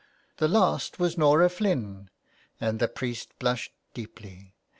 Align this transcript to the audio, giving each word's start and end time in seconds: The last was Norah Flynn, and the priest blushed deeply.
The 0.37 0.47
last 0.47 0.97
was 0.97 1.15
Norah 1.15 1.47
Flynn, 1.47 2.09
and 2.59 2.79
the 2.79 2.87
priest 2.87 3.37
blushed 3.37 3.71
deeply. 3.93 4.55